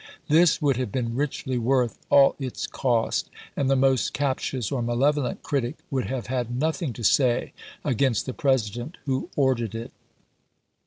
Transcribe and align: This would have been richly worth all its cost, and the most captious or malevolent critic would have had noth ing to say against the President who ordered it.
This 0.29 0.59
would 0.63 0.77
have 0.77 0.91
been 0.91 1.13
richly 1.15 1.59
worth 1.59 1.99
all 2.09 2.35
its 2.39 2.65
cost, 2.65 3.29
and 3.55 3.69
the 3.69 3.75
most 3.75 4.13
captious 4.13 4.71
or 4.71 4.81
malevolent 4.81 5.43
critic 5.43 5.75
would 5.91 6.05
have 6.07 6.25
had 6.25 6.57
noth 6.59 6.81
ing 6.81 6.91
to 6.93 7.03
say 7.03 7.53
against 7.85 8.25
the 8.25 8.33
President 8.33 8.97
who 9.05 9.29
ordered 9.35 9.75
it. 9.75 9.91